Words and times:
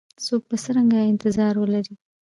څوک 0.25 0.41
به 0.49 0.55
څرنګه 0.63 0.99
انتظار 1.11 1.53
ولري؟ 1.57 1.93